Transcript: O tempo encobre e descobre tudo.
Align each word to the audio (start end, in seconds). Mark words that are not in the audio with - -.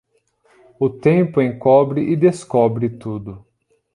O 0.79 0.89
tempo 0.89 1.39
encobre 1.43 2.11
e 2.11 2.15
descobre 2.15 2.89
tudo. 2.89 3.45